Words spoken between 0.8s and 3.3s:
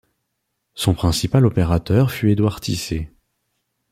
principal opérateur fut Édouard Tissé.